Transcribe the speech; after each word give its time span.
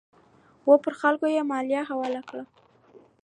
او 0.65 0.73
پر 0.83 0.93
خلکو 1.01 1.25
یې 1.35 1.41
مالیه 1.51 1.81
حواله 1.89 2.21
کړه. 2.29 2.43